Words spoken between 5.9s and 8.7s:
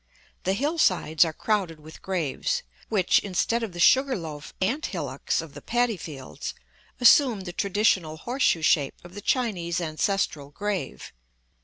fields, assume the traditional horseshoe